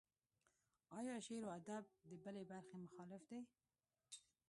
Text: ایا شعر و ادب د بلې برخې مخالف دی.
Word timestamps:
ایا 0.97 1.15
شعر 1.25 1.43
و 1.47 1.51
ادب 1.59 1.83
د 2.09 2.11
بلې 2.23 2.43
برخې 2.51 2.75
مخالف 2.85 3.23
دی. 3.29 3.39